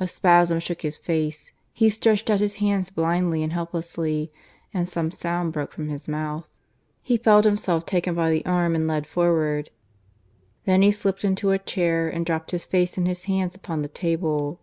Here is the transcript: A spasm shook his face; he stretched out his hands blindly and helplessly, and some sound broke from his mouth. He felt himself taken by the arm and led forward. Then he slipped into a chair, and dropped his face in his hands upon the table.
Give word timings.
A 0.00 0.08
spasm 0.08 0.60
shook 0.60 0.80
his 0.80 0.96
face; 0.96 1.52
he 1.74 1.90
stretched 1.90 2.30
out 2.30 2.40
his 2.40 2.54
hands 2.54 2.88
blindly 2.88 3.42
and 3.42 3.52
helplessly, 3.52 4.32
and 4.72 4.88
some 4.88 5.10
sound 5.10 5.52
broke 5.52 5.72
from 5.72 5.90
his 5.90 6.08
mouth. 6.08 6.48
He 7.02 7.18
felt 7.18 7.44
himself 7.44 7.84
taken 7.84 8.14
by 8.14 8.30
the 8.30 8.46
arm 8.46 8.74
and 8.74 8.86
led 8.86 9.06
forward. 9.06 9.68
Then 10.64 10.80
he 10.80 10.90
slipped 10.90 11.22
into 11.22 11.50
a 11.50 11.58
chair, 11.58 12.08
and 12.08 12.24
dropped 12.24 12.52
his 12.52 12.64
face 12.64 12.96
in 12.96 13.04
his 13.04 13.24
hands 13.24 13.54
upon 13.54 13.82
the 13.82 13.88
table. 13.88 14.58